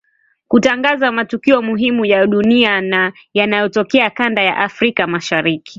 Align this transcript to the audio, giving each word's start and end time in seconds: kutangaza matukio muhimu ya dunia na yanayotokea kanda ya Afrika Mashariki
kutangaza 0.47 1.11
matukio 1.11 1.61
muhimu 1.61 2.05
ya 2.05 2.25
dunia 2.27 2.81
na 2.81 3.13
yanayotokea 3.33 4.09
kanda 4.09 4.41
ya 4.41 4.57
Afrika 4.57 5.07
Mashariki 5.07 5.69